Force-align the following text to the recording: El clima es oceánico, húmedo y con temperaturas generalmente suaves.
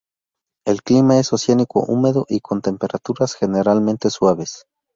El 0.65 0.81
clima 0.81 1.19
es 1.19 1.31
oceánico, 1.31 1.83
húmedo 1.85 2.25
y 2.27 2.39
con 2.39 2.63
temperaturas 2.63 3.35
generalmente 3.35 4.09
suaves. 4.09 4.65